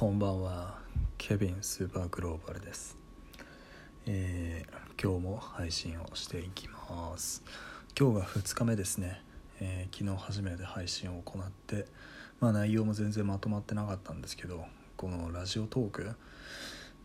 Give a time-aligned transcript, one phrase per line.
[0.00, 0.78] こんばんは。
[1.18, 2.96] ケビンスーパーグローバルです、
[4.06, 7.42] えー今日も配信をしていきます。
[7.94, 9.20] 今日が2日目ですね、
[9.60, 11.84] えー昨日初めて配信を行って
[12.40, 14.64] まあ内容も全然まとまってなかったんですけど
[14.96, 16.14] このラジオトークっ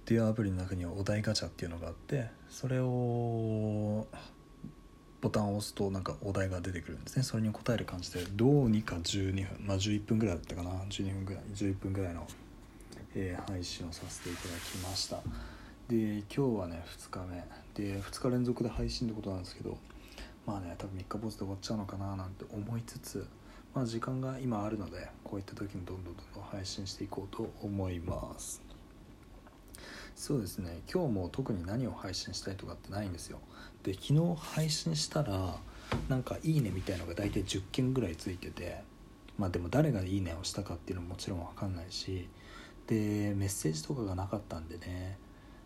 [0.06, 4.08] ていうアプリの中にはお題ガチャっていうのがあってそれを
[5.20, 7.24] ボタンを押すとなんかお題が出てくるんですね。
[7.24, 9.68] それに答える感じでどうにか12分。
[9.68, 10.70] まあ11分ぐらいだったかな。
[10.90, 12.26] 12分ぐらい11分ぐらいの、
[13.16, 15.22] えー配信をさせていただきました。
[15.88, 17.44] で今日はね2日目。
[17.74, 19.78] で2日連続で配信ってことなんですけど
[20.46, 23.26] まあね多分3日坊主で終わっちゃうのかななんて思いつつ
[23.74, 28.62] まあ時間が今あるのでこういった時にどんどんどんどん配信していこうと思います。
[30.16, 30.82] そうですね。
[30.92, 33.40] 今日も特に何を配信したいとかってないんですよ。
[33.84, 35.58] で昨日配信したら
[36.10, 38.84] なんか「いいね」みたいのが大体10件ぐらいついてて
[39.38, 42.28] まあでも誰が「いいね」をしたかっていうのももちろん分かんないし
[42.88, 45.18] でメッセージとかがなかったんでね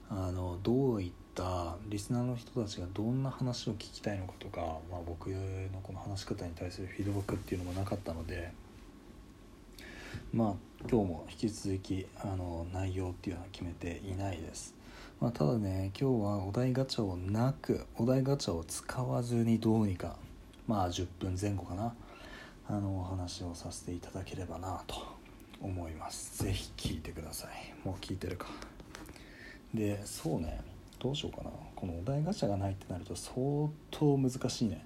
[0.10, 8.52] あのどういったリスナーの人たちがどんな話を聞きたいのかとか、まあ、僕のこの話し方に対するフィードバックっていうのもなかったので
[10.34, 10.54] まあ
[10.90, 14.74] 今日も引き続きあの内容っていうのは決めていないです、
[15.20, 20.16] まあ、ただね今日はお題ガチャをなくお題ガチャを使わずにどうにか
[20.68, 21.94] まあ10分前後かな
[22.68, 25.19] あのお話をさせていただければなと
[25.62, 26.44] 思います。
[26.44, 27.88] ぜひ聞いてください。
[27.88, 28.48] もう聞いてるか。
[29.74, 30.62] でそうね。
[31.00, 31.50] どうしようかな。
[31.76, 34.86] このお題ガチャがないってなると相当難しいね。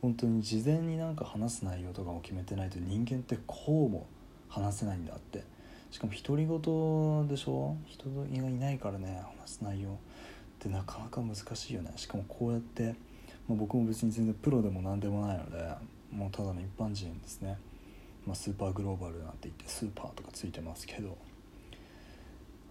[0.00, 4.06] 本当に事前になんか話す内容とかも決めてないと人間ってこうも
[4.48, 5.44] 話せないんだって。
[5.90, 7.76] しかも独り言でしょ？
[7.86, 9.92] 人がいないからね話す内容っ
[10.58, 11.92] てなかなか難しいよね。
[11.96, 12.94] しかもこうやって、
[13.46, 15.68] まあ、僕も別に全然プロでも何でもないので
[16.10, 17.58] もうただの一般人ですね、
[18.26, 21.16] まあ、スーパーグローバルなんて言ってスーパーとかついてますけど。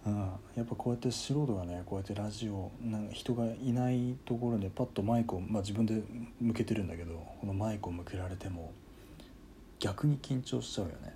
[0.04, 0.16] うん、
[0.56, 6.02] やっぱこうやって素人がねこうやってラジオなんか人がいないところでパッとマイクを、まあ、自分で
[6.40, 8.72] 向けてるんだけどこのマイクを向けられても
[9.78, 11.12] 逆に緊張しちゃうよね。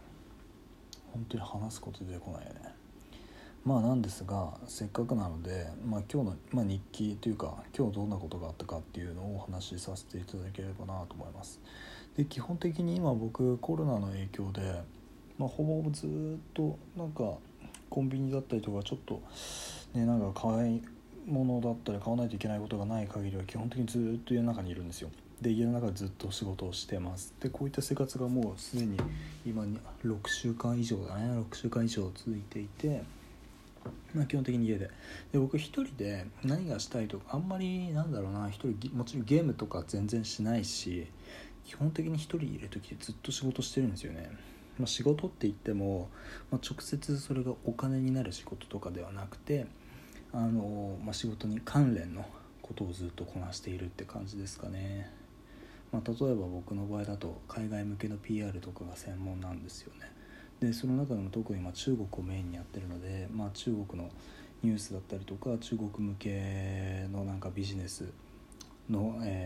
[1.12, 2.74] 本当に話すこと出てこないよね。
[3.64, 11.60] まあなんですがせっかくなので、まあ、今日の、まあ、日記というか今日どんなことがあったかっていうのをお話しさせていただければなと思います。
[12.16, 14.82] で基本的に今僕コロナの影響で、
[15.38, 16.10] まあ、ほぼずっ
[16.54, 17.34] となんか
[17.90, 19.22] コンビニだったりとかちょっと
[19.94, 20.82] ねなんか買い
[21.26, 25.10] 物だったり買わないといけないことがない限りは基本的にずっと家の中にいるんですよ。
[25.40, 27.34] で家の中でずっと仕事をしてます。
[27.40, 28.96] でこういった生活がもうすでに
[29.44, 31.38] 今に6週間以上だね。
[31.50, 33.02] 6週間以上続いていて
[34.14, 34.90] まあ基本的に家で。
[35.32, 38.48] で僕一人で何がしたいとかあんまりなんだろうな。
[38.48, 41.06] 一人もちろんゲームとか全然しないし
[41.66, 44.30] 基本的に一人いる時ってずっと仕事してるんですよね。
[44.78, 46.08] まあ、仕事って言っても、
[46.50, 49.66] まあ、直接それがお金になる仕事とかではなくて
[50.32, 52.24] あの、まあ、仕事に関連の
[52.62, 55.10] ことをずっとこなしているって感じですかね、
[55.92, 60.12] まあ、例えば僕の場合だと海外向けの PR とかが専門なんですよね。
[60.60, 64.10] でその中でも特にま中国をメインにやってるので、まあ、中国の
[64.62, 68.10] ニュースだったりとか中国向けのなんかビジネス
[68.90, 69.45] の、え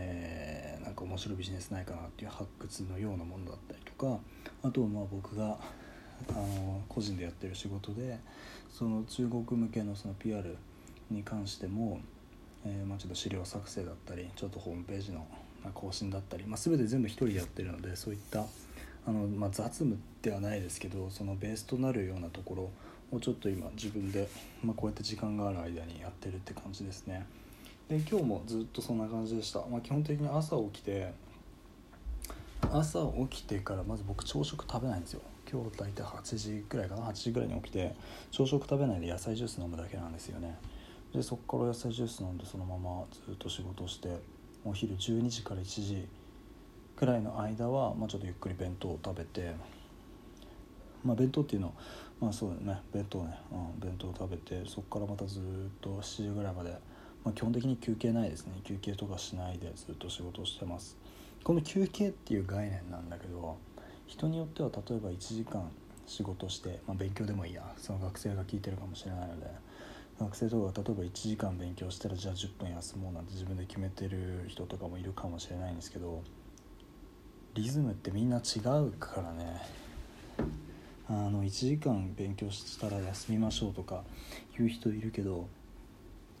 [1.11, 4.17] 面白いビジネスないかなっていう発掘のようなものだったりとか
[4.63, 5.57] あとはまあ僕が
[6.29, 8.17] あの個人でやってる仕事で
[8.71, 10.55] その中国向けのその PR
[11.09, 11.99] に関しても、
[12.65, 15.27] えーまあ、ちょっと資料作成だったりちょっとホームページの
[15.73, 18.45] 更新だったり、まあ、全て全部一人でやってるのでそういった
[19.05, 22.69] あの、まあ、雑務ではないですけどそのベースとなるようなところ
[23.11, 24.29] をちょっと今自分で、
[24.63, 27.25] まあ、こうやって時間がある間にやってるって感じですね。
[27.91, 31.11] で今日もずっとそんな感じでした、まあ、基本的に朝起きて
[32.71, 35.21] 朝起きてからまず僕朝食食べないんですよ。
[35.51, 37.01] 今日大体8時ぐらいかな。
[37.01, 37.93] 8時ぐらいに起きて
[38.31, 40.57] 朝食食べないで野菜ジュース飲むだけなんですよね。
[41.13, 44.21] でそこから野菜ジュース飲んでそのままずっと仕事して
[44.63, 46.07] お昼12時から1時
[46.95, 49.53] くらいの間は、まあ、ちょっとゆっくり弁当を食べて
[51.03, 51.73] まあ弁当っていうのは
[52.21, 52.79] まあそうだね。
[52.93, 55.41] 弁当ね、うん、弁当を食べてそこからまたずっ
[55.81, 56.73] と7時ぐらいまで
[57.23, 58.53] まあ、基本的に休憩ないですね。
[58.63, 60.97] 休憩とかしないでずっと仕事してます。
[61.43, 63.57] この休憩っていう概念なんだけど
[64.05, 65.71] 人によっては例えば1時間
[66.05, 67.63] 仕事して、まあ、勉強でもいいや。
[67.77, 69.47] その学生が聞いてるかもしれないので
[70.19, 76.21] 学生とかが例えば1時間勉強したらじゃあ10分休もうなんて自分で決めてる人とかもいるかもしれないんですけど
[77.55, 79.61] リズムってみんな違うからね。
[81.09, 84.03] あの1時間勉強したら休みましょうとか
[84.57, 85.49] 言う人いるけど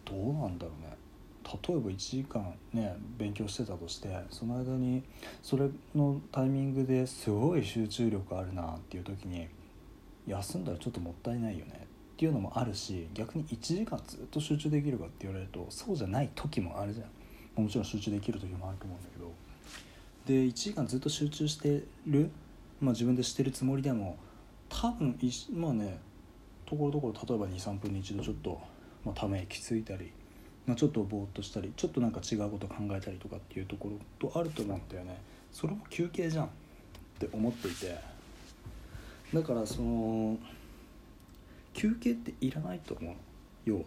[0.05, 0.97] どうなんだろうね。
[1.43, 5.03] 例えば1時間ね勉強してたとしてその間に
[5.41, 9.47] それのタイミングですごい集中力あるなっていう時に
[10.27, 11.87] 休んだらちょっともったいないよね。
[12.13, 17.63] っていうのもあるし逆に1時間ずっと集中できるかって言われるとそうじゃない時もあるじゃん。
[17.63, 19.31] もちろん集中できる時もあると思うんだけど。
[20.25, 22.29] で1時間ずっと集中してる、
[22.79, 24.17] まあ、自分でしてるつもりでも
[24.69, 25.17] 多分
[25.51, 25.99] まあね
[26.65, 28.61] ところどころ例えば23分に一度ちょっと、
[29.05, 30.11] まあ、ため息ついたり、
[30.65, 35.19] まあ、ちょっとぼーっとしたりちょっとなんか違うこと考えたりとかっていうところとあると思うんだよね。
[35.51, 36.49] それも休憩じゃんっ
[37.19, 37.95] て思っていて。
[39.33, 40.37] だからその
[41.73, 43.15] 休憩っていらないと思う
[43.65, 43.83] 要は。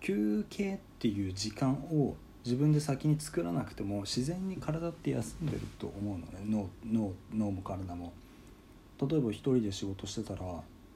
[0.00, 6.40] 休憩っていう時間を自分で先に作らなくても自然に体って休んでると思うのね。
[6.46, 8.12] 脳脳脳も体も。
[9.00, 10.42] 例えば一人で仕事してたら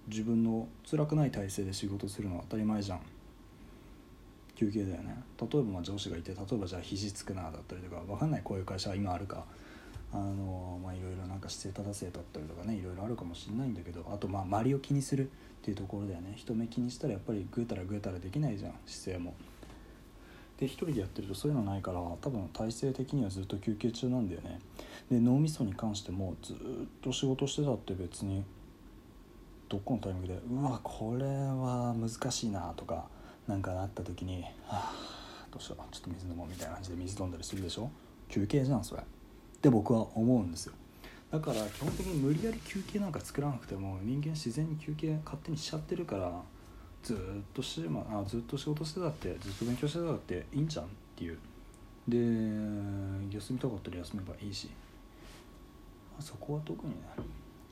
[0.09, 3.01] 自分の辛くない体勢で仕事するのは当たり前じゃん。
[4.55, 5.23] 休憩だよね。
[5.41, 9.45] 例えばまあ上司がいて例えばじゃあ肘つくなだったりとか分かんないこういう会社は今あるか。
[10.13, 15.29] あのまあいろいろなんか姿勢正せだったりとかねいろいろあるかもしれないんだけどあとまあ周りを気にするっ
[15.61, 16.35] ていうところだよね。
[16.37, 19.35] 人目気にしたらやっぱりぐうたらぐうたらできないじゃん姿勢も。
[20.61, 24.61] で一人でやってるとそういうのないから多分体制的にはずっと休憩中なんだよね。
[25.11, 26.57] で脳みそに関してもずっ
[27.03, 28.45] と仕事してたって別に
[29.69, 33.09] どっかのタイミングでうわこれは難しいなとか
[33.47, 34.93] 何かなった時にはあ
[35.51, 37.91] どうしようちょっと水飲もうみたいな感じで水飲んだりするでしょ？
[38.29, 39.03] 休憩じゃんそれ。
[39.03, 39.05] っ
[39.61, 40.75] て僕は思うんですよ。
[41.31, 46.41] だから基本的に無理やり休憩なんか作らなくても人間自然に休憩勝手にしちゃってるから
[47.03, 47.17] ずっ
[47.53, 50.85] とし、まあ、ずっと仕事してたってずっと勉強してたっていいんじゃん？
[50.85, 51.39] っていう。
[52.07, 52.17] で
[53.37, 54.73] 休みたかったら休めばいいし、ま
[56.19, 56.99] あ、そこは特にね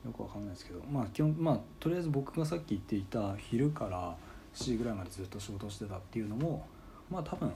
[0.05, 0.81] よくわかんないですけど。
[0.91, 4.15] まあ基本まあとりあえず僕がさっき言っていた昼から
[4.53, 6.65] 7時ぐらいまでずっと仕事してたっていうのも
[7.09, 7.51] まあ多分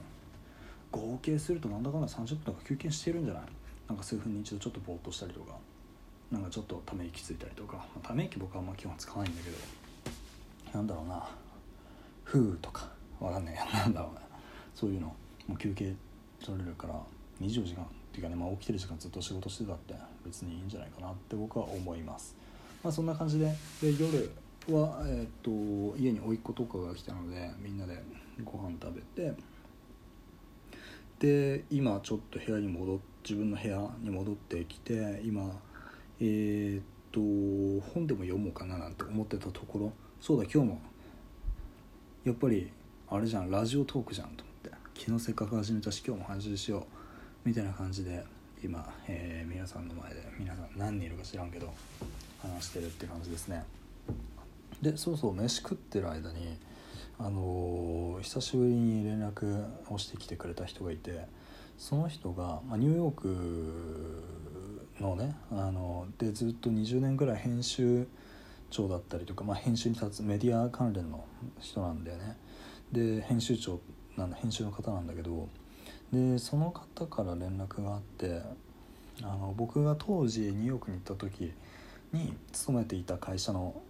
[0.90, 3.42] 合計するとなんだかんだ30分とか休憩してるんじゃない？
[3.88, 5.52] なんか数分に一度ちょっとぼーっとしたりとか
[6.30, 9.56] なんかちょっとため息ついたりとか、まあ、ため息僕はあんま基本使わないんだけど
[10.74, 11.28] なんだろうな
[12.24, 12.88] 「ふう」とか
[13.20, 14.20] わかんないやなんだろうな
[14.74, 15.06] そういうの
[15.46, 15.94] もう休憩
[16.44, 16.94] 取れるから
[17.40, 22.36] 24時間っていうかね、まあ、起きてる時間ずっと仕事してたって別にいいんじゃないかなって僕は思います。
[22.82, 23.46] まあ、そんな感じで
[23.80, 24.30] で夜
[24.72, 28.02] は、えー、っと家に甥っ子とかが来たのでみんなで
[28.44, 29.34] ご飯食べて
[31.18, 32.98] で今ちょっと部屋に戻っ
[33.28, 35.52] 自分の部屋に戻ってきて今
[36.18, 36.82] えー、っ
[37.12, 37.20] と
[37.92, 40.80] 本でも読もうかななんて思ってたところそうだ今日も
[42.24, 42.70] やっぱり
[43.10, 46.86] あれじゃんラジオトークじゃんと思って昨日せっかく始めたし今日も配信しよ
[47.44, 48.24] うみたいな感じで
[48.64, 51.70] 今、えー、皆さんの前で皆さん何人いるか知らんけど
[52.40, 53.62] 話してるって感じですね。
[54.82, 56.56] でそうそう飯食ってる間に
[57.18, 61.26] あのー、久しぶりに連絡をしてきてくれた人がいて
[61.76, 64.24] その人が、まあ、ニューヨーク
[65.00, 68.06] のねあのでずっと20年ぐらい編集
[68.70, 71.24] 長だったりとか、まあ、編集に立つメディア関連の
[71.60, 72.36] 人なんだよね。
[72.92, 73.80] で編集長
[74.16, 75.48] なんだ編集の方なんだけど
[76.12, 78.42] でその方から連絡があって
[79.22, 81.52] あの僕が当時ニューヨークに行った時
[82.12, 83.80] に勤めていた会社の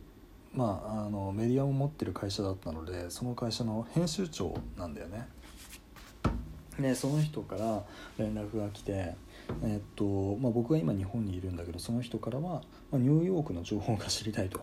[0.55, 5.29] まあ、あのメディアを持ってる会社だったのでその会社の編集長なんだよね。
[6.81, 7.85] でその人から
[8.19, 9.15] 連絡が来て、
[9.65, 14.59] えっとまあ、僕は今日本にいるんだけどその人からは、まあ、ニューヨークの情報が知りたいと、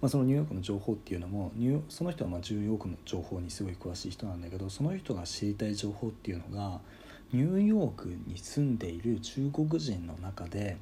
[0.00, 6.80] まあ、そのニューヨークの情報っていうのもニュその人はまあニューヨークの情報にすごい詳しい人なんだけどその人が知りたい情報っていうのが
[7.32, 10.76] ニューヨークに住んでいる中国人の中で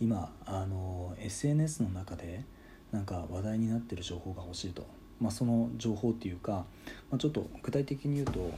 [0.00, 2.44] 今あの SNS の中で
[2.92, 4.86] なんか話題になってる情報が欲しいと、
[5.20, 6.64] まあ、その情報っていうか、
[7.10, 8.50] まあ、ちょっと具体的に言うと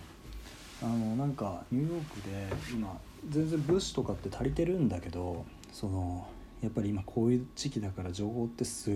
[0.82, 6.26] あのなんかニューヨークで今全然物資とかって足りてるんだけどその
[6.62, 8.94] やっぱり今こういう時期だから情報ってすっ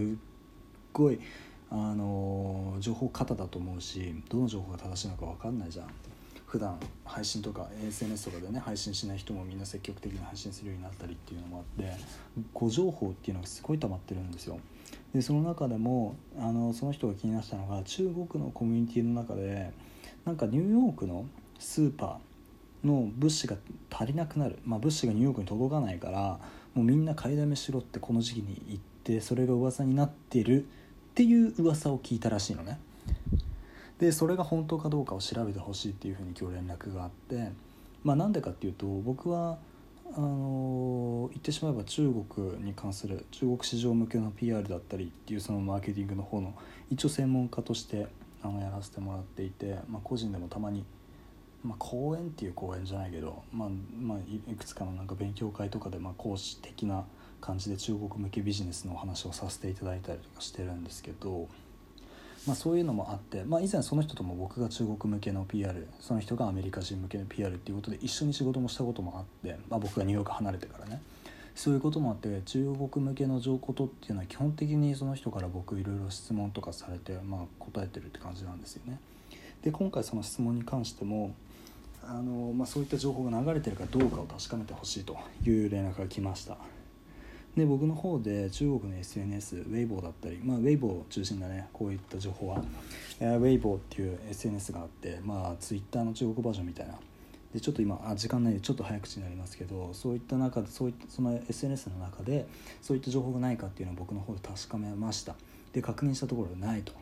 [0.93, 1.21] ごい
[1.71, 5.87] あの情報過多だと思うしどの情報が正しいのか分かんないじゃん
[6.55, 11.93] 普段配信とか SNS とかでね配信しない人もみんな積極的に配信するようになったりっていうのもあって
[12.53, 14.61] 誤情報っていうのがすごい溜まってるんですよ。
[15.13, 19.73] でその中でもあのその人が気になったのが中国のコミュニティの中で
[20.25, 21.27] なんかニューヨークの
[21.59, 23.57] スーパーの物資が
[23.91, 26.39] 足りなくなる、まあ、物資がニューヨークに届かないから
[26.75, 30.67] もうみんな買いだめしろってこの時期に言ってそれが噂になってるっ
[31.15, 32.79] ていう噂を聞いたらしいのね。
[34.05, 37.53] でそれが本当かどうかを調べてほしいっていうふうに今日連絡があって
[38.03, 39.59] まあなんでかっていうと僕は
[40.15, 46.55] あの言ってしまえば中国に関する中国市場向けの PR だったりっていうそのマーケティングの方の
[46.91, 48.07] 一応専門家として
[48.43, 50.85] あのやらせてもらっていて、まあ、個人でもたまに
[51.65, 53.69] まあ、講演っていう講演じゃないけど、まあ
[53.99, 57.07] まあ、いくつかのなんか勉強会とかでまあ講師的な
[57.41, 61.49] 感じで中国向けビジネスのお話をさせていただいたりとかしてるんですけど
[62.47, 71.01] まあ、そういうのもあって、まあ、以前その人とも僕が中国向けの PR その人がアメリカ人向けの PR っていうことで一緒に仕事もしたこともあって、まあ、僕がニューヨーク離れてからね
[71.55, 78.99] そういうこともあって中国向けの情報とっていうのは基本的にその人から僕いろいろ質問とかされて、まあ、答えてるって感じなんですよね。
[79.63, 81.33] で今回その質問に関しても
[82.03, 86.59] あの、まあ、そういった情報が流れてるかどうかを確かめてほしいという連絡が来ました。
[87.57, 91.69] で僕の方で中国の SNS ウェイボーだったり、まあ、ウェイボー中心だね。
[91.73, 92.63] こういった情報は、
[93.21, 96.95] えー、ウェイボーっていう SNS があって、まあ、Twitter の中国バージョンみたいな。
[97.53, 102.49] でちょっと今あ時間ないでちょっと早口になりますけどそういった中でそういったその SNS の中で
[102.83, 105.37] そういった情報がないかっていうのを僕の方で確かめました。
[105.73, 106.93] で確認したところないと。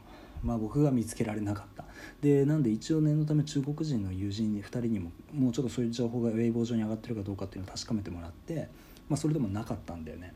[0.42, 1.84] まあ、僕が見つけられなかった。
[2.20, 8.68] でなんで一応念のため中国人の友人に2人にももうちょっとそういう情報がウェイボー上に上がってるかどうかっていうのを確かめてもらって、
[9.08, 10.34] まあ、それでもなかったんだよね。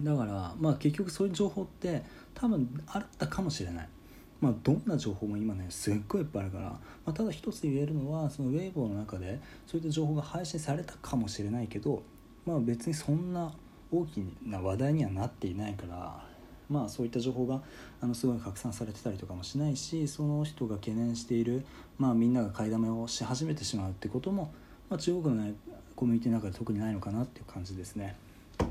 [0.00, 2.02] だからまあ結局そういう情報って
[2.34, 3.88] 多分あったかもしれない。
[4.40, 12.02] まあ、どんな情報も今ねすっごいいっぱいあるから、まあ、ただ一つ言えるのはそのウェイボーの中でそういった情報が配信されたかもしれないけど、
[12.44, 13.54] まあ、別にそんな
[13.90, 16.26] 大きな話題にはなっていないから
[16.68, 17.62] まあそういった情報が
[18.00, 21.64] あのすごい拡散されてたりとかもしないしその人が懸念している、
[21.98, 24.52] まあ、みんなが買いだめをし始めてしまうってことも、
[24.88, 25.54] まあ、中国の、ね、
[25.96, 28.16] コミュニティの中で特にないのかなっていう感じですね。
[28.60, 28.66] っ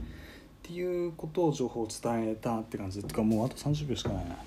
[0.65, 3.03] ていうことを情報を伝えたって感じ。
[3.03, 4.37] とかもうあと30秒しかないな。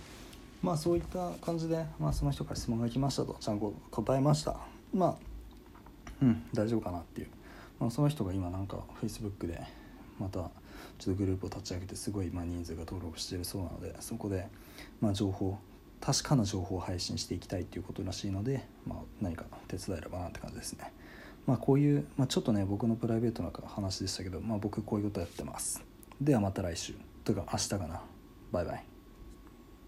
[0.63, 3.37] まあそういった感じで、まあ、その人から質問が来ましたと。
[3.39, 4.57] ちゃんと答えました。
[4.95, 5.15] まあ
[6.23, 7.29] うん大丈夫かなっていう、
[7.79, 9.61] まあ、その人が今なんか Facebook で
[10.19, 10.51] また
[10.99, 14.49] ちょっとグループを立ち上げてすごい今人数が登録してるそうなのでそこで
[15.01, 15.59] ま情報
[16.01, 20.93] 確かな情報を配信していきたいっていうことらしいので、まあ、何か手伝えればなって感じですね。
[21.47, 25.83] まあ、こういう、まあ、ちょっとね僕のプライベートな話でしたけど、まあ、僕こういうことやってます。
[26.21, 26.95] ではまた来週
[27.25, 28.01] というか明日かな
[28.53, 28.96] バイバイ